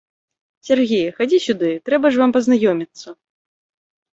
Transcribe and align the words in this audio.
Сяргей, 0.69 1.03
хадзі 1.19 1.37
сюды, 1.47 1.69
трэба 1.91 2.05
ж 2.15 2.25
вам 2.25 2.35
пазнаёміцца. 2.39 3.07